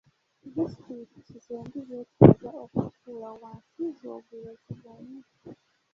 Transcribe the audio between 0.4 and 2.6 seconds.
Disitulikiti zombi zeetaaga